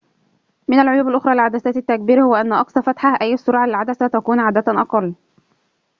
[0.67, 5.15] من العيوب الأخرى لعدسات التكبير هو أن أقصى فتحة أي السرعة للعدسة تكون عادة أقل